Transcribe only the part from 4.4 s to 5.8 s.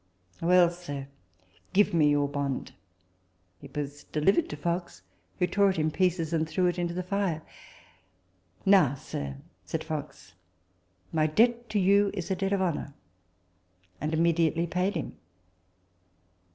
to Fox, who tore it